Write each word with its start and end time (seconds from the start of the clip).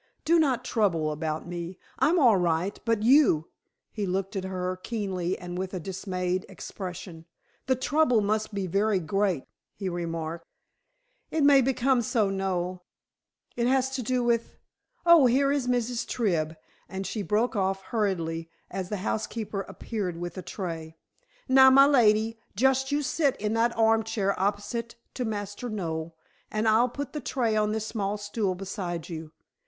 "Do 0.25 0.39
not 0.39 0.65
trouble 0.65 1.11
about 1.11 1.45
me. 1.47 1.77
I'm 1.99 2.17
all 2.17 2.37
right. 2.37 2.79
But 2.85 3.03
you" 3.03 3.49
he 3.91 4.07
looked 4.07 4.35
at 4.35 4.45
her 4.45 4.77
keenly 4.77 5.37
and 5.37 5.59
with 5.59 5.75
a 5.75 5.79
dismayed 5.79 6.43
expression. 6.49 7.25
"The 7.67 7.75
trouble 7.75 8.19
must 8.19 8.51
be 8.51 8.65
very 8.65 8.97
great," 8.99 9.43
he 9.75 9.89
remarked. 9.89 10.47
"It 11.29 11.43
may 11.43 11.61
become 11.61 12.01
so, 12.01 12.31
Noel. 12.31 12.83
It 13.55 13.67
has 13.67 13.91
to 13.91 14.01
do 14.01 14.23
with 14.23 14.57
oh, 15.05 15.27
here 15.27 15.51
is 15.51 15.67
Mrs. 15.67 16.07
Tribb!" 16.07 16.57
and 16.89 17.05
she 17.05 17.21
broke 17.21 17.55
off 17.55 17.83
hurriedly, 17.83 18.49
as 18.71 18.89
the 18.89 18.97
housekeeper 19.05 19.61
appeared 19.67 20.17
with 20.17 20.35
a 20.35 20.41
tray. 20.41 20.97
"Now, 21.47 21.69
my 21.69 21.85
lady, 21.85 22.39
just 22.55 22.91
you 22.91 23.03
sit 23.03 23.35
in 23.39 23.53
that 23.53 23.77
arm 23.77 24.01
chair 24.01 24.33
opposite 24.39 24.95
to 25.13 25.25
Master 25.25 25.69
Noel, 25.69 26.15
and 26.49 26.67
I'll 26.67 26.89
put 26.89 27.13
the 27.13 27.21
tray 27.21 27.55
on 27.55 27.71
this 27.71 27.85
small 27.85 28.17
stool 28.17 28.55
beside 28.55 29.07
you. 29.07 29.31